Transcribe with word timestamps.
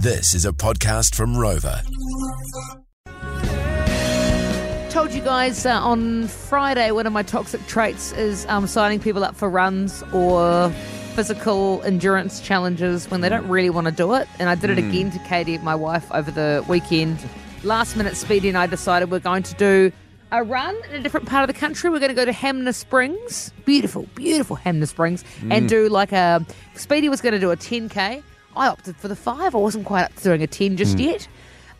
This 0.00 0.32
is 0.32 0.44
a 0.44 0.52
podcast 0.52 1.16
from 1.16 1.34
Rova. 1.34 1.82
Told 4.90 5.12
you 5.12 5.20
guys 5.20 5.66
uh, 5.66 5.70
on 5.72 6.28
Friday 6.28 6.92
one 6.92 7.08
of 7.08 7.12
my 7.12 7.24
toxic 7.24 7.66
traits 7.66 8.12
is 8.12 8.46
um, 8.46 8.68
signing 8.68 9.00
people 9.00 9.24
up 9.24 9.34
for 9.34 9.50
runs 9.50 10.04
or 10.12 10.70
physical 11.16 11.82
endurance 11.82 12.40
challenges 12.40 13.10
when 13.10 13.22
they 13.22 13.28
don't 13.28 13.48
really 13.48 13.70
want 13.70 13.86
to 13.86 13.92
do 13.92 14.14
it. 14.14 14.28
And 14.38 14.48
I 14.48 14.54
did 14.54 14.70
it 14.70 14.78
again 14.78 15.10
to 15.10 15.18
Katie, 15.20 15.58
my 15.58 15.74
wife, 15.74 16.06
over 16.12 16.30
the 16.30 16.64
weekend. 16.68 17.18
Last 17.64 17.96
minute, 17.96 18.16
Speedy 18.16 18.48
and 18.48 18.56
I 18.56 18.68
decided 18.68 19.10
we're 19.10 19.18
going 19.18 19.42
to 19.42 19.54
do 19.54 19.90
a 20.30 20.44
run 20.44 20.76
in 20.90 20.94
a 20.94 21.00
different 21.00 21.26
part 21.26 21.48
of 21.48 21.52
the 21.52 21.58
country. 21.58 21.90
We're 21.90 21.98
going 21.98 22.10
to 22.10 22.14
go 22.14 22.24
to 22.24 22.32
Hanmer 22.32 22.72
Springs, 22.72 23.50
beautiful, 23.64 24.06
beautiful 24.14 24.58
Hanmer 24.58 24.86
Springs, 24.86 25.24
and 25.50 25.68
do 25.68 25.88
like 25.88 26.12
a. 26.12 26.46
Speedy 26.76 27.08
was 27.08 27.20
going 27.20 27.32
to 27.32 27.40
do 27.40 27.50
a 27.50 27.56
10k. 27.56 28.22
I 28.58 28.68
opted 28.68 28.96
for 28.96 29.08
the 29.08 29.16
five. 29.16 29.54
I 29.54 29.58
wasn't 29.58 29.86
quite 29.86 30.02
up 30.02 30.14
to 30.16 30.22
doing 30.22 30.42
a 30.42 30.46
10 30.46 30.76
just 30.76 30.94
hmm. 30.94 31.00
yet. 31.00 31.28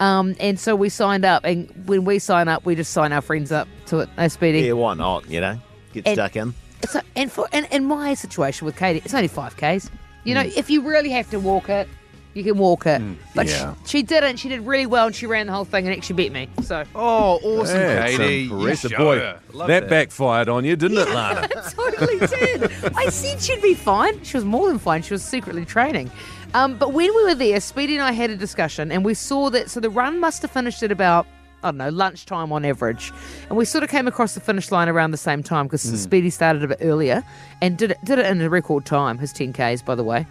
Um, 0.01 0.37
and 0.39 0.61
so 0.61 0.77
we 0.77 0.91
signed 0.91 1.25
up, 1.25 1.45
and 1.45 1.69
when 1.87 2.05
we 2.05 2.21
sign 2.21 2.47
up, 2.47 2.65
we 2.65 2.77
just 2.77 2.93
sign 2.93 3.13
our 3.13 3.21
friends 3.21 3.51
up 3.51 3.67
to 3.87 3.99
it. 3.99 4.09
No, 4.17 4.29
Speedy. 4.29 4.61
Yeah, 4.61 4.73
why 4.73 4.95
not? 4.95 5.29
You 5.29 5.41
know, 5.41 5.59
get 5.93 6.07
And- 6.07 6.15
stuck 6.15 6.37
in. 6.37 6.55
So, 6.89 7.01
and 7.17 7.31
for 7.31 7.49
and 7.53 7.67
in 7.73 7.87
my 7.87 8.15
situation 8.15 8.65
with 8.65 8.77
Katie, 8.77 9.03
it's 9.05 9.13
only 9.13 9.27
five 9.27 9.57
k's. 9.57 9.91
You 10.23 10.35
know, 10.35 10.45
hmm. 10.45 10.51
if 10.55 10.71
you 10.71 10.83
really 10.83 11.11
have 11.11 11.29
to 11.31 11.41
walk 11.41 11.69
it, 11.69 11.89
you 12.35 12.45
can 12.45 12.57
walk 12.57 12.87
it. 12.87 13.01
Hmm. 13.01 13.15
but 13.35 13.49
yeah. 13.49 13.75
she, 13.83 13.99
she 13.99 14.03
didn't. 14.05 14.37
She 14.37 14.49
did 14.49 14.61
really 14.61 14.87
well, 14.87 15.07
and 15.07 15.17
she 15.17 15.27
ran 15.27 15.49
the 15.49 15.53
whole 15.53 15.65
thing 15.65 15.89
and 15.89 15.97
actually 15.97 16.15
beat 16.15 16.31
me. 16.31 16.49
So 16.63 16.85
Oh, 16.95 17.41
awesome, 17.43 17.79
That's 17.79 18.17
Katie. 18.17 18.45
You 18.45 18.57
impressive. 18.59 18.93
show 18.93 18.99
Boy, 18.99 19.19
her. 19.19 19.41
Love 19.53 19.67
that, 19.67 19.89
backfired 19.89 20.49
on 20.49 20.65
you, 20.65 20.77
didn't 20.77 20.99
it, 20.99 21.09
Lana? 21.09 21.49
totally 21.71 22.21
did. 22.21 22.71
I 22.95 23.09
said 23.09 23.41
she'd 23.41 23.61
be 23.61 23.75
fine. 23.75 24.23
She 24.23 24.37
was 24.37 24.45
more 24.45 24.69
than 24.69 24.79
fine. 24.79 25.03
She 25.03 25.15
was 25.15 25.25
secretly 25.25 25.65
training. 25.65 26.13
Um, 26.55 26.77
but 26.79 26.93
when 26.93 27.15
we 27.15 27.25
were 27.25 27.35
there, 27.35 27.61
Speedy 27.61 27.95
and 27.95 28.03
I 28.03 28.13
had 28.13 28.31
a 28.31 28.37
discussion, 28.37 28.91
and 28.91 29.05
we 29.05 29.15
saw 29.15 29.51
that. 29.51 29.71
So 29.71 29.81
the 29.81 29.91
run 29.91 30.19
must 30.21 30.43
have 30.43 30.51
finished 30.51 30.83
at 30.83 30.91
about 30.93 31.27
I 31.63 31.69
don't 31.69 31.79
know 31.79 31.89
lunchtime 31.91 32.53
on 32.53 32.65
average, 32.65 33.13
and 33.49 33.59
we 33.59 33.65
sort 33.65 33.85
of 33.85 33.91
came 33.91 34.07
across 34.09 34.35
the 34.35 34.41
finish 34.41 34.71
line 34.71 34.89
around 34.89 35.11
the 35.11 35.17
same 35.17 35.43
time 35.43 35.67
because 35.67 35.83
Speedy 35.83 36.31
started 36.31 36.63
a 36.65 36.69
bit 36.69 36.79
earlier 36.81 37.23
and 37.61 37.77
did 37.77 37.91
it 37.93 37.99
did 38.05 38.19
it 38.19 38.27
in 38.27 38.41
a 38.41 38.49
record 38.49 38.85
time. 38.87 39.19
His 39.19 39.33
10ks, 39.33 39.85
by 39.85 39.95
the 39.95 40.05
way, 40.05 40.27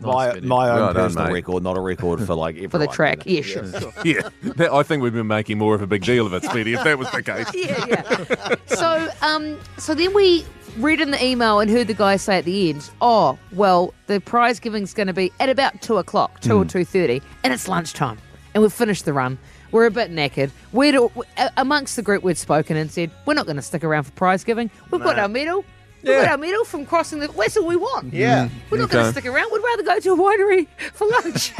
My, 0.00 0.38
my 0.40 0.70
own 0.70 0.76
Well 0.80 0.94
personal 0.94 1.26
mate. 1.26 1.32
record, 1.34 1.62
not 1.62 1.76
a 1.76 1.80
record 1.80 2.20
for 2.24 2.34
like 2.34 2.54
everyone. 2.54 2.70
for 2.70 2.78
the 2.78 2.86
track. 2.86 3.26
you? 3.26 3.36
Yeah, 3.36 3.42
sure. 3.42 3.80
sure. 3.80 3.92
yeah. 4.04 4.28
That- 4.42 4.72
I 4.72 4.82
think 4.82 5.02
we've 5.02 5.12
been 5.12 5.26
making 5.26 5.58
more 5.58 5.74
of 5.74 5.82
a 5.82 5.86
big 5.86 6.04
deal 6.04 6.24
of 6.24 6.32
it, 6.32 6.44
Speedy, 6.44 6.72
if 6.74 6.84
that 6.84 6.98
was 6.98 7.10
the 7.10 7.22
case. 7.22 7.46
yeah, 7.54 7.84
yeah. 7.86 8.54
So, 8.66 9.08
um, 9.22 9.58
so 9.76 9.94
then 9.94 10.14
we 10.14 10.46
read 10.78 11.00
in 11.00 11.10
the 11.10 11.24
email 11.24 11.60
and 11.60 11.70
heard 11.70 11.86
the 11.86 11.94
guy 11.94 12.16
say 12.16 12.38
at 12.38 12.44
the 12.44 12.70
end, 12.70 12.90
"Oh, 13.00 13.38
well, 13.52 13.94
the 14.06 14.20
prize 14.20 14.60
giving's 14.60 14.94
going 14.94 15.06
to 15.06 15.12
be 15.12 15.32
at 15.40 15.48
about 15.48 15.80
two 15.82 15.98
o'clock, 15.98 16.40
two 16.40 16.56
or 16.56 16.62
hmm. 16.62 16.68
two 16.68 16.84
thirty, 16.84 17.22
and 17.44 17.52
it's 17.52 17.68
lunchtime, 17.68 18.18
and 18.54 18.62
we've 18.62 18.72
finished 18.72 19.04
the 19.04 19.12
run. 19.12 19.38
We're 19.72 19.86
a 19.86 19.90
bit 19.90 20.10
knackered. 20.10 20.50
We'd 20.72 20.96
all- 20.96 21.12
amongst 21.56 21.94
the 21.96 22.02
group, 22.02 22.24
we'd 22.24 22.36
spoken 22.36 22.76
and 22.76 22.90
said, 22.90 23.12
we're 23.24 23.34
not 23.34 23.46
going 23.46 23.54
to 23.54 23.62
stick 23.62 23.84
around 23.84 24.02
for 24.02 24.10
prize 24.12 24.42
giving. 24.42 24.70
We've 24.90 25.02
got 25.02 25.18
our 25.18 25.28
medal." 25.28 25.64
We've 26.02 26.16
got 26.16 26.28
our 26.28 26.38
medal 26.38 26.64
from 26.64 26.86
crossing 26.86 27.18
the. 27.18 27.28
That's 27.28 27.58
all 27.58 27.66
we 27.66 27.76
want. 27.76 28.14
Yeah. 28.14 28.48
We're 28.70 28.78
mm, 28.78 28.80
not 28.80 28.90
going 28.90 29.04
to 29.04 29.12
stick 29.12 29.26
around. 29.26 29.50
We'd 29.52 29.62
rather 29.62 29.82
go 29.82 30.00
to 30.00 30.12
a 30.12 30.16
winery 30.16 30.66
for 30.94 31.06
lunch. 31.06 31.52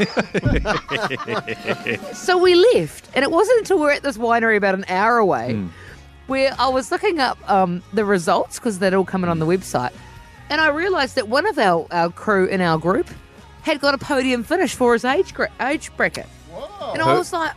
so 2.15 2.39
we 2.39 2.55
left, 2.55 3.07
and 3.13 3.21
it 3.23 3.29
wasn't 3.29 3.59
until 3.59 3.77
we 3.77 3.83
were 3.83 3.91
at 3.91 4.01
this 4.01 4.17
winery 4.17 4.57
about 4.57 4.73
an 4.73 4.85
hour 4.87 5.19
away 5.19 5.53
hmm. 5.53 5.67
Where 6.31 6.55
I 6.57 6.69
was 6.69 6.91
looking 6.91 7.19
up 7.19 7.37
um, 7.49 7.83
the 7.91 8.05
results 8.05 8.57
because 8.57 8.79
they'd 8.79 8.93
all 8.93 9.03
come 9.03 9.23
in 9.23 9.29
on 9.29 9.39
the 9.39 9.45
website, 9.45 9.91
and 10.49 10.61
I 10.61 10.69
realised 10.69 11.15
that 11.15 11.27
one 11.27 11.45
of 11.45 11.59
our, 11.59 11.85
our 11.91 12.09
crew 12.09 12.45
in 12.45 12.61
our 12.61 12.77
group 12.79 13.09
had 13.63 13.81
got 13.81 13.93
a 13.93 13.97
podium 13.97 14.43
finish 14.43 14.73
for 14.73 14.93
his 14.93 15.03
age 15.03 15.33
gra- 15.33 15.51
age 15.59 15.91
bracket, 15.97 16.27
and 16.93 17.01
I 17.01 17.13
was 17.17 17.33
like, 17.33 17.51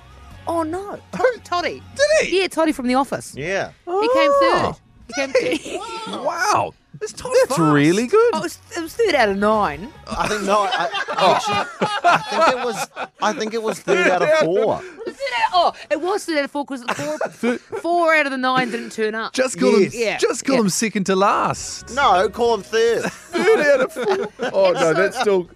"Oh 0.48 0.64
no, 0.64 0.98
Tod- 1.12 1.44
Toddy! 1.44 1.82
Did 1.94 2.26
he? 2.28 2.40
Yeah, 2.40 2.48
Toddy 2.48 2.72
from 2.72 2.88
The 2.88 2.94
Office. 2.94 3.34
Yeah. 3.36 3.70
He 3.86 4.08
came 4.12 4.32
third. 4.40 4.74
He 5.06 5.12
came 5.14 5.30
third. 5.30 6.24
Wow. 6.24 6.74
That's 7.00 7.12
top 7.12 7.32
That's 7.48 7.58
really 7.58 8.06
good. 8.06 8.30
Oh, 8.34 8.38
it, 8.38 8.42
was, 8.42 8.58
it 8.76 8.80
was 8.80 8.94
third 8.94 9.14
out 9.16 9.28
of 9.28 9.36
nine. 9.36 9.92
I 10.06 10.28
think 10.28 10.42
no. 10.44 10.60
I, 10.60 10.88
I, 11.10 11.32
actually, 11.34 11.88
I 12.04 12.18
think 12.30 12.60
it 12.60 12.64
was. 12.64 13.10
I 13.20 13.32
think 13.32 13.54
it 13.54 13.62
was 13.62 13.80
third 13.80 14.06
out 14.08 14.22
of 14.22 14.28
four. 14.44 14.78
Third 15.04 15.16
out- 15.33 15.33
Oh, 15.56 15.72
it 15.88 16.00
was 16.00 16.26
the 16.26 16.36
out 16.38 16.44
of 16.44 16.50
four 16.50 16.64
because 16.64 16.82
four, 17.36 17.58
four 17.58 18.14
out 18.14 18.26
of 18.26 18.32
the 18.32 18.38
nine 18.38 18.70
didn't 18.72 18.90
turn 18.90 19.14
up. 19.14 19.32
Just 19.32 19.58
call 19.58 19.78
Yes. 19.80 19.92
him. 19.94 20.00
Yeah. 20.02 20.16
Just 20.18 20.44
call 20.44 20.56
Yeah. 20.56 20.62
him 20.62 20.68
second 20.68 21.04
to 21.04 21.14
last. 21.16 21.94
No, 21.94 22.28
call 22.28 22.56
them 22.56 22.64
third. 22.64 23.02
Third 23.34 23.60
out 23.66 23.80
of 23.80 23.92
four. 23.92 24.50
Oh, 24.52 24.72
no, 24.72 24.94
that's 24.94 25.18
still. 25.20 25.48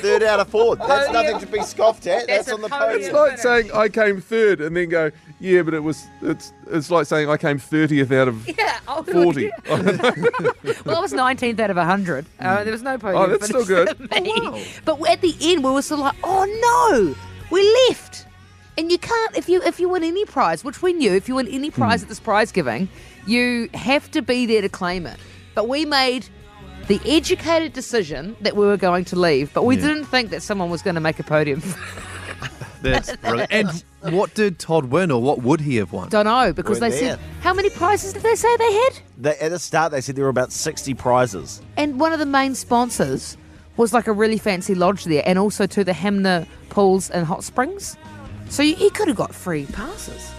Third 0.00 0.22
out 0.22 0.40
of 0.40 0.48
four. 0.48 0.76
That's 0.76 1.12
nothing 1.12 1.38
to 1.40 1.46
be 1.46 1.60
scoffed 1.62 2.06
at. 2.06 2.26
That's 2.26 2.46
That's, 2.46 2.52
on 2.52 2.60
the 2.62 2.68
podium. 2.68 3.00
It's 3.00 3.12
like 3.12 3.38
saying 3.38 3.72
I 3.72 3.88
came 3.88 4.20
third 4.20 4.60
and 4.60 4.76
then 4.76 4.88
go, 4.88 5.10
yeah, 5.40 5.62
but 5.62 5.74
it 5.74 5.80
was. 5.82 6.06
It's 6.22 6.52
it's 6.70 6.90
like 6.90 7.06
saying 7.06 7.28
I 7.28 7.36
came 7.36 7.58
30th 7.58 8.12
out 8.12 8.28
of 8.28 8.46
Yeah, 8.48 8.78
I 8.86 9.00
was- 9.00 9.08
40. 9.12 9.50
Well, 9.68 10.96
I 10.96 11.00
was 11.00 11.12
19th 11.12 11.58
out 11.60 11.70
of 11.70 11.76
100. 11.76 12.26
Uh, 12.38 12.62
there 12.64 12.72
was 12.72 12.82
no 12.82 12.98
podium. 12.98 13.22
Oh, 13.22 13.26
that's 13.26 13.46
still 13.46 13.64
finish 13.64 13.94
good. 13.98 14.10
for 14.10 14.20
me. 14.20 14.66
But 14.84 15.00
at 15.10 15.20
the 15.20 15.34
end, 15.40 15.64
we 15.64 15.70
were 15.70 15.82
still 15.82 15.98
like, 15.98 16.14
oh 16.22 16.44
no, 16.44 17.14
we 17.50 17.62
left. 17.88 18.26
And 18.76 18.92
you 18.92 18.98
can't 18.98 19.36
if 19.36 19.48
you 19.48 19.60
if 19.62 19.80
you 19.80 19.88
win 19.88 20.04
any 20.04 20.24
prize, 20.24 20.62
which 20.62 20.82
we 20.82 20.92
knew, 20.92 21.12
if 21.12 21.28
you 21.28 21.34
win 21.34 21.48
any 21.48 21.70
prize 21.70 22.00
hmm. 22.00 22.04
at 22.04 22.08
this 22.08 22.20
prize 22.20 22.52
giving, 22.52 22.88
you 23.26 23.68
have 23.74 24.10
to 24.12 24.22
be 24.22 24.46
there 24.46 24.62
to 24.62 24.68
claim 24.68 25.06
it. 25.06 25.18
But 25.54 25.68
we 25.68 25.84
made 25.84 26.28
the 26.86 27.00
educated 27.04 27.72
decision 27.72 28.36
that 28.40 28.56
we 28.56 28.64
were 28.64 28.76
going 28.76 29.04
to 29.06 29.16
leave, 29.16 29.52
but 29.52 29.64
we 29.64 29.76
didn't 29.76 30.04
think 30.06 30.30
that 30.30 30.42
someone 30.42 30.70
was 30.70 30.80
going 30.80 30.94
to 30.94 31.00
make 31.00 31.18
a 31.18 31.24
podium. 31.24 31.62
That's 32.82 33.14
brilliant. 33.16 33.84
And 34.00 34.14
what 34.14 34.32
did 34.32 34.60
Todd 34.60 34.84
win, 34.84 35.10
or 35.10 35.20
what 35.20 35.42
would 35.42 35.60
he 35.60 35.74
have 35.76 35.90
won? 35.90 36.08
Don't 36.08 36.26
know 36.26 36.52
because 36.52 36.80
We're 36.80 36.90
they 36.90 36.96
said 36.96 37.18
there. 37.18 37.26
how 37.40 37.52
many 37.52 37.68
prizes 37.68 38.12
did 38.12 38.22
they 38.22 38.36
say 38.36 38.56
they 38.56 38.72
had? 38.72 38.90
They, 39.18 39.36
at 39.38 39.48
the 39.48 39.58
start, 39.58 39.90
they 39.90 40.00
said 40.00 40.14
there 40.14 40.22
were 40.22 40.30
about 40.30 40.52
sixty 40.52 40.94
prizes. 40.94 41.60
And 41.76 41.98
one 41.98 42.12
of 42.12 42.20
the 42.20 42.26
main 42.26 42.54
sponsors 42.54 43.36
was 43.78 43.94
like 43.94 44.06
a 44.06 44.12
really 44.12 44.36
fancy 44.36 44.74
lodge 44.74 45.04
there, 45.04 45.22
and 45.24 45.38
also 45.38 45.66
to 45.66 45.82
the 45.84 45.92
Hanmer 45.92 46.46
pools 46.68 47.08
and 47.08 47.24
hot 47.24 47.42
springs. 47.42 47.96
So 48.50 48.62
you, 48.62 48.74
he 48.74 48.90
could 48.90 49.08
have 49.08 49.16
got 49.16 49.34
free 49.34 49.64
passes, 49.66 50.30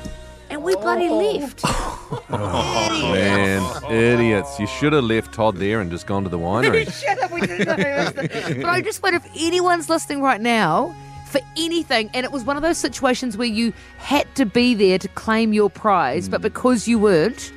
and 0.51 0.61
we 0.61 0.75
bloody 0.75 1.07
oh. 1.07 1.17
left. 1.17 1.63
Oh, 2.31 3.11
Man, 3.13 3.91
idiots. 3.91 4.59
You 4.59 4.65
should 4.65 4.93
have 4.93 5.03
left 5.03 5.33
Todd 5.33 5.57
there 5.57 5.79
and 5.79 5.91
just 5.91 6.07
gone 6.07 6.23
to 6.23 6.29
the 6.29 6.39
winery. 6.39 6.91
Shut 6.91 7.21
up, 7.21 7.31
we 7.31 7.41
didn't 7.41 7.67
know. 7.67 7.75
who 7.75 8.03
was 8.03 8.13
the- 8.13 8.59
But 8.61 8.69
I 8.69 8.81
just 8.81 9.03
wonder 9.03 9.17
if 9.17 9.27
anyone's 9.35 9.89
listening 9.89 10.21
right 10.21 10.41
now 10.41 10.95
for 11.27 11.39
anything, 11.55 12.09
and 12.15 12.25
it 12.25 12.31
was 12.31 12.43
one 12.43 12.55
of 12.57 12.63
those 12.63 12.79
situations 12.79 13.37
where 13.37 13.47
you 13.47 13.73
had 13.99 14.33
to 14.35 14.45
be 14.45 14.73
there 14.73 14.97
to 14.97 15.07
claim 15.09 15.53
your 15.53 15.69
prize, 15.69 16.27
but 16.27 16.37
hmm. 16.37 16.43
because 16.43 16.87
you 16.87 16.97
weren't. 16.97 17.53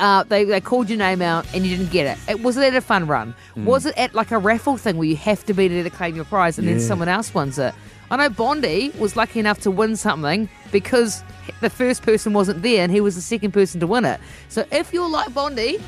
Uh, 0.00 0.22
they, 0.24 0.44
they 0.44 0.60
called 0.60 0.88
your 0.88 0.98
name 0.98 1.20
out 1.20 1.46
and 1.54 1.64
you 1.66 1.76
didn't 1.76 1.92
get 1.92 2.06
it. 2.06 2.18
it. 2.30 2.42
Was 2.42 2.56
it 2.56 2.64
at 2.64 2.74
a 2.74 2.80
fun 2.80 3.06
run? 3.06 3.34
Was 3.54 3.84
it 3.84 3.96
at 3.98 4.14
like 4.14 4.30
a 4.30 4.38
raffle 4.38 4.78
thing 4.78 4.96
where 4.96 5.06
you 5.06 5.16
have 5.16 5.44
to 5.44 5.52
be 5.52 5.68
there 5.68 5.82
to 5.84 5.90
claim 5.90 6.16
your 6.16 6.24
prize 6.24 6.58
and 6.58 6.66
then 6.66 6.80
someone 6.80 7.08
else 7.08 7.34
wins 7.34 7.58
it? 7.58 7.74
I 8.10 8.16
know 8.16 8.28
Bondi 8.30 8.92
was 8.98 9.14
lucky 9.14 9.38
enough 9.38 9.60
to 9.60 9.70
win 9.70 9.94
something 9.96 10.48
because 10.72 11.22
the 11.60 11.70
first 11.70 12.02
person 12.02 12.32
wasn't 12.32 12.62
there 12.62 12.82
and 12.82 12.90
he 12.90 13.00
was 13.00 13.14
the 13.14 13.20
second 13.20 13.52
person 13.52 13.78
to 13.80 13.86
win 13.86 14.04
it. 14.04 14.18
So 14.48 14.64
if 14.72 14.92
you're 14.92 15.08
like 15.08 15.32
Bondi, 15.32 15.78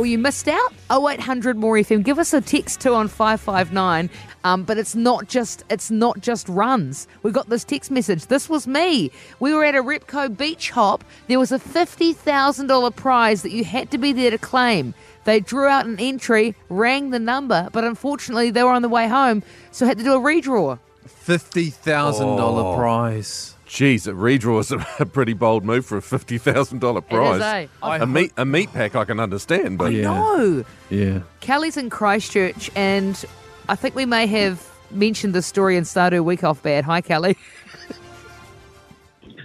or 0.00 0.06
you 0.06 0.16
missed 0.16 0.48
out, 0.48 0.72
0800 0.90 1.58
more 1.58 1.74
FM. 1.74 2.02
Give 2.02 2.18
us 2.18 2.32
a 2.32 2.40
text 2.40 2.80
too 2.80 2.94
on 2.94 3.06
559. 3.06 4.08
Um, 4.44 4.62
but 4.64 4.78
it's 4.78 4.94
not 4.94 5.28
just 5.28 5.62
it's 5.68 5.90
not 5.90 6.22
just 6.22 6.48
runs. 6.48 7.06
We 7.22 7.32
got 7.32 7.50
this 7.50 7.64
text 7.64 7.90
message. 7.90 8.24
This 8.26 8.48
was 8.48 8.66
me. 8.66 9.10
We 9.40 9.52
were 9.52 9.62
at 9.62 9.74
a 9.74 9.82
Repco 9.82 10.34
beach 10.34 10.70
hop. 10.70 11.04
There 11.28 11.38
was 11.38 11.52
a 11.52 11.58
fifty 11.58 12.14
thousand 12.14 12.68
dollar 12.68 12.90
prize 12.90 13.42
that 13.42 13.50
you 13.52 13.62
had 13.64 13.90
to 13.90 13.98
be 13.98 14.14
there 14.14 14.30
to 14.30 14.38
claim. 14.38 14.94
They 15.24 15.40
drew 15.40 15.66
out 15.66 15.84
an 15.84 16.00
entry, 16.00 16.54
rang 16.70 17.10
the 17.10 17.18
number, 17.18 17.68
but 17.70 17.84
unfortunately 17.84 18.50
they 18.50 18.62
were 18.62 18.70
on 18.70 18.80
the 18.80 18.88
way 18.88 19.06
home, 19.06 19.42
so 19.70 19.84
had 19.84 19.98
to 19.98 20.04
do 20.04 20.14
a 20.14 20.18
redraw. 20.18 20.78
Fifty 21.04 21.68
thousand 21.68 22.36
dollar 22.36 22.74
prize. 22.74 23.54
Jeez, 23.70 24.08
a 24.08 24.12
redraw 24.12 24.58
is 24.58 24.72
a, 24.72 24.84
a 25.02 25.06
pretty 25.06 25.32
bold 25.32 25.64
move 25.64 25.86
for 25.86 25.96
a 25.96 26.02
fifty 26.02 26.38
thousand 26.38 26.80
dollar 26.80 27.00
prize. 27.00 27.40
eh? 27.40 27.66
I 27.82 27.98
a 27.98 28.06
meat 28.06 28.32
a 28.36 28.44
meat 28.44 28.72
pack 28.72 28.96
I 28.96 29.04
can 29.04 29.20
understand, 29.20 29.78
but 29.78 29.92
Yeah. 29.92 30.02
No. 30.02 30.64
Yeah. 30.90 31.20
Kelly's 31.40 31.76
in 31.76 31.88
Christchurch, 31.88 32.68
and 32.74 33.24
I 33.68 33.76
think 33.76 33.94
we 33.94 34.06
may 34.06 34.26
have 34.26 34.66
mentioned 34.90 35.34
the 35.36 35.42
story 35.42 35.76
and 35.76 35.86
started 35.86 36.16
a 36.16 36.22
week 36.24 36.42
off 36.42 36.60
bad. 36.64 36.84
Hi, 36.84 37.00
Kelly. 37.00 37.36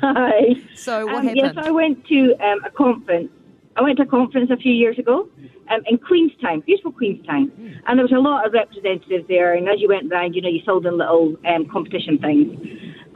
Hi. 0.01 0.55
So 0.75 1.05
what 1.05 1.15
Um, 1.17 1.27
happened? 1.27 1.37
yes, 1.37 1.53
I 1.57 1.69
went 1.71 2.03
to 2.07 2.33
um, 2.43 2.63
a 2.65 2.71
conference. 2.71 3.29
I 3.75 3.81
went 3.83 3.97
to 3.97 4.03
a 4.03 4.07
conference 4.07 4.49
a 4.51 4.57
few 4.57 4.73
years 4.73 4.97
ago 4.97 5.27
um, 5.69 5.81
in 5.85 5.97
Queenstown, 5.99 6.61
beautiful 6.61 6.91
Queenstown, 6.93 7.51
and 7.85 7.99
there 7.99 8.03
was 8.05 8.11
a 8.11 8.17
lot 8.19 8.45
of 8.47 8.53
representatives 8.53 9.27
there. 9.27 9.53
And 9.53 9.67
as 9.69 9.79
you 9.81 9.87
went 9.89 10.09
round, 10.11 10.33
you 10.33 10.41
know, 10.41 10.49
you 10.49 10.61
saw 10.65 10.79
the 10.79 10.91
little 10.91 11.35
um, 11.45 11.67
competition 11.69 12.17
things. 12.17 12.57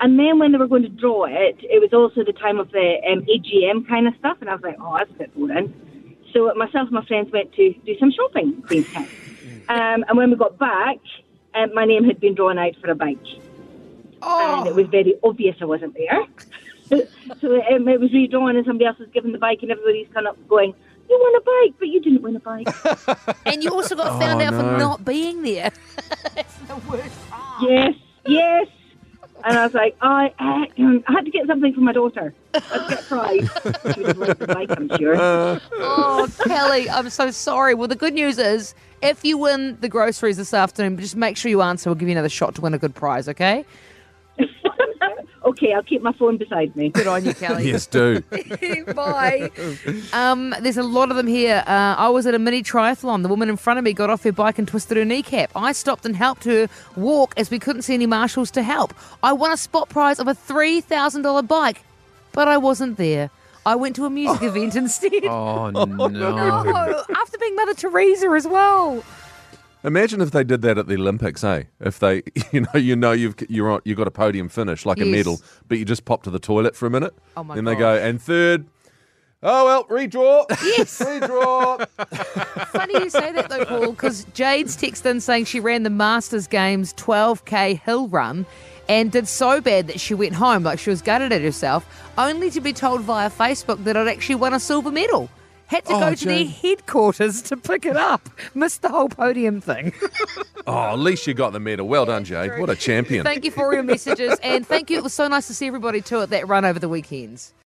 And 0.02 0.18
then 0.18 0.40
when 0.40 0.52
they 0.52 0.58
were 0.58 0.68
going 0.68 0.84
to 0.84 0.90
draw 0.90 1.26
it, 1.26 1.58
it 1.62 1.80
was 1.82 1.94
also 1.94 2.24
the 2.24 2.34
time 2.34 2.58
of 2.60 2.72
the 2.72 2.98
um, 3.12 3.22
AGM 3.26 3.88
kind 3.88 4.08
of 4.08 4.14
stuff, 4.20 4.38
and 4.42 4.50
I 4.50 4.54
was 4.54 4.64
like, 4.64 4.78
oh, 4.80 4.96
that's 4.98 5.12
a 5.12 5.14
bit 5.14 5.36
boring. 5.36 5.74
So 6.34 6.54
myself 6.56 6.84
and 6.88 6.92
my 6.92 7.06
friends 7.06 7.32
went 7.32 7.54
to 7.54 7.74
do 7.86 7.98
some 8.00 8.12
shopping 8.12 8.54
in 8.54 8.62
Queenstown. 8.62 9.08
Um, 9.68 10.06
and 10.08 10.18
when 10.18 10.30
we 10.30 10.36
got 10.36 10.58
back, 10.58 10.98
um, 11.56 11.74
my 11.74 11.86
name 11.86 12.04
had 12.06 12.20
been 12.20 12.36
drawn 12.36 12.58
out 12.58 12.76
for 12.82 12.90
a 12.92 12.96
bike. 12.96 13.18
And 14.22 14.68
it 14.68 14.76
was 14.76 14.88
very 14.88 15.16
obvious 15.24 15.56
I 15.62 15.66
wasn't 15.66 15.96
there. 15.96 16.26
so 17.42 17.56
um, 17.72 17.88
it 17.88 18.00
was 18.00 18.12
redrawn 18.14 18.56
and 18.56 18.66
somebody 18.66 18.86
else 18.86 19.00
was 19.00 19.10
given 19.10 19.32
the 19.32 19.38
bike 19.38 19.60
and 19.62 19.72
everybody's 19.72 20.08
kind 20.14 20.28
of 20.28 20.36
going, 20.48 20.74
you 21.10 21.20
won 21.20 21.36
a 21.36 21.42
bike, 21.42 21.76
but 21.80 21.88
you 21.88 22.00
didn't 22.02 22.22
win 22.22 22.36
a 22.36 22.40
bike. 22.40 22.68
And 23.46 23.64
you 23.64 23.72
also 23.72 23.96
got 23.96 24.20
found 24.20 24.42
Oh, 24.42 24.46
out 24.46 24.54
for 24.54 24.78
not 24.78 25.04
being 25.06 25.42
there. 25.42 25.72
That's 26.36 26.56
the 26.58 26.76
worst 26.90 27.30
part. 27.32 27.64
yes, 27.70 27.94
yes. 28.28 28.68
And 29.44 29.58
I 29.58 29.64
was 29.64 29.74
like, 29.74 29.96
I, 30.02 30.34
I 30.40 30.68
had 31.08 31.26
to 31.26 31.32
get 31.32 31.48
something 31.48 31.74
for 31.74 31.82
my 31.82 31.94
daughter. 31.94 32.34
I 32.54 32.60
had 32.60 32.80
to 32.82 32.90
get 32.90 33.00
a 33.00 33.04
prize. 33.04 33.96
She 33.96 34.02
would 34.02 34.18
liked 34.18 34.40
the 34.40 34.48
bike, 34.48 34.72
I'm 34.72 34.90
sure. 34.98 35.16
Oh, 35.18 36.28
Kelly, 36.46 36.90
I'm 36.90 37.10
so 37.10 37.32
sorry. 37.32 37.74
Well, 37.74 37.88
the 37.88 37.96
good 37.96 38.14
news 38.14 38.38
is 38.38 38.76
if 39.02 39.24
you 39.24 39.38
win 39.38 39.78
the 39.80 39.90
groceries 39.90 40.38
this 40.38 40.54
afternoon, 40.54 40.98
just 40.98 41.16
make 41.16 41.38
sure 41.38 41.50
you 41.50 41.62
answer. 41.62 41.90
We'll 41.90 41.96
give 41.96 42.10
you 42.10 42.14
another 42.14 42.30
shot 42.30 42.56
to 42.56 42.62
win 42.62 42.74
a 42.74 42.78
good 42.78 42.96
prize, 42.96 43.30
okay? 43.30 43.66
Okay, 45.50 45.74
I'll 45.74 45.84
keep 45.84 46.02
my 46.02 46.12
phone 46.14 46.38
beside 46.38 46.76
me. 46.76 46.90
Good 46.90 47.08
on 47.08 47.26
you, 47.26 47.34
Kelly. 47.34 47.70
Yes, 47.70 47.86
do. 47.86 48.22
Bye. 48.94 49.50
Um, 50.14 50.56
there's 50.62 50.78
a 50.78 50.84
lot 50.84 51.12
of 51.12 51.18
them 51.18 51.28
here. 51.28 51.64
Uh, 51.68 51.96
I 51.98 52.10
was 52.10 52.26
at 52.26 52.34
a 52.34 52.40
mini 52.40 52.64
triathlon. 52.64 53.24
The 53.24 53.30
woman 53.30 53.50
in 53.50 53.58
front 53.58 53.78
of 53.80 53.84
me 53.86 53.94
got 53.94 54.10
off 54.10 54.24
her 54.24 54.32
bike 54.32 54.58
and 54.60 54.68
twisted 54.68 54.98
her 54.98 55.06
kneecap. 55.06 55.52
I 55.56 55.72
stopped 55.72 56.06
and 56.06 56.16
helped 56.16 56.44
her 56.46 56.68
walk 56.96 57.34
as 57.38 57.50
we 57.52 57.60
couldn't 57.60 57.84
see 57.84 57.94
any 57.94 58.06
marshals 58.06 58.52
to 58.52 58.64
help. 58.64 58.94
I 59.24 59.34
won 59.34 59.52
a 59.52 59.58
spot 59.58 59.90
prize 59.90 60.20
of 60.20 60.28
a 60.28 60.34
$3,000 60.34 61.48
bike, 61.48 61.82
but 62.32 62.48
I 62.48 62.58
wasn't 62.58 62.98
there. 62.98 63.30
I 63.66 63.76
went 63.76 63.96
to 63.98 64.06
a 64.06 64.10
music 64.10 64.42
event 64.50 64.76
instead. 64.76 65.26
Oh, 65.26 65.70
no. 65.72 65.86
Oh, 65.86 67.04
after 67.16 67.38
being 67.38 67.56
Mother 67.56 67.74
Teresa 67.74 68.28
as 68.30 68.48
well. 68.48 69.04
Imagine 69.84 70.20
if 70.20 70.32
they 70.32 70.44
did 70.44 70.62
that 70.64 70.78
at 70.78 70.88
the 70.88 70.96
Olympics, 70.96 71.44
eh? 71.44 71.64
If 71.80 72.00
they, 72.00 72.24
you 72.52 72.62
know, 72.62 72.80
you 72.80 72.96
know, 72.96 73.12
you've 73.12 73.36
you're 73.48 73.72
on, 73.72 73.82
you 73.86 73.96
got 73.96 74.08
a 74.08 74.12
podium 74.12 74.50
finish 74.50 74.86
like 74.86 75.00
a 75.00 75.06
medal, 75.06 75.40
but 75.68 75.78
you 75.78 75.86
just 75.86 76.06
pop 76.06 76.24
to 76.24 76.30
the 76.30 76.40
toilet 76.40 76.76
for 76.76 76.86
a 76.86 76.90
minute. 76.90 77.16
Oh 77.38 77.44
my 77.44 77.56
Then 77.56 77.66
they 77.66 77.76
go 77.76 77.96
and 77.96 78.22
third. 78.22 78.66
Oh 79.42 79.66
well, 79.66 79.86
redraw. 79.86 80.46
Yes. 80.50 81.00
redraw. 81.04 81.88
Funny 82.68 82.94
you 82.96 83.10
say 83.10 83.32
that 83.32 83.48
though, 83.50 83.64
Paul, 83.64 83.92
because 83.92 84.26
Jade's 84.34 84.76
texted 84.76 85.06
in 85.06 85.22
saying 85.22 85.46
she 85.46 85.62
ran 85.62 85.84
the 85.84 85.90
Masters 85.90 86.46
Games 86.48 86.94
12k 86.96 87.80
hill 87.80 88.10
run 88.10 88.46
and 88.90 89.12
did 89.12 89.30
so 89.30 89.62
bad 89.62 89.88
that 89.88 90.00
she 90.00 90.14
went 90.14 90.34
home, 90.34 90.64
like 90.64 90.80
she 90.80 90.90
was 90.90 91.02
gutted 91.02 91.32
at 91.32 91.42
herself, 91.42 91.86
only 92.18 92.50
to 92.50 92.60
be 92.60 92.74
told 92.74 93.02
via 93.02 93.30
Facebook 93.30 93.84
that 93.86 93.96
I'd 93.96 94.08
actually 94.10 94.36
won 94.36 94.54
a 94.54 94.60
silver 94.60 94.92
medal. 94.92 95.30
Had 95.70 95.86
to 95.86 95.94
Oh, 95.94 96.00
go 96.00 96.16
to 96.16 96.26
their 96.26 96.46
headquarters 96.46 97.42
to 97.44 97.56
pick 97.56 97.86
it 97.86 97.96
up. 97.96 98.28
Missed 98.56 98.82
the 98.82 98.90
whole 98.90 99.08
podium 99.10 99.62
thing. 99.62 99.94
Oh, 100.68 100.90
at 100.92 101.00
least 101.00 101.26
you 101.26 101.34
got 101.34 101.52
the 101.54 101.60
medal. 101.60 101.88
Well 101.88 102.06
done, 102.06 102.24
Jade. 102.26 102.60
What 102.60 102.70
a 102.70 102.76
champion. 102.76 103.24
thank 103.24 103.44
you 103.44 103.50
for 103.50 103.66
all 103.66 103.74
your 103.74 103.82
messages, 103.82 104.38
and 104.44 104.68
thank 104.68 104.92
you. 104.92 104.98
It 104.98 105.04
was 105.04 105.14
so 105.14 105.28
nice 105.28 105.48
to 105.48 105.54
see 105.56 105.66
everybody 105.66 106.00
too 106.02 106.22
at 106.22 106.30
that 106.30 106.48
run 106.48 106.64
over 106.64 106.78
the 106.78 106.90
weekends. 106.90 107.54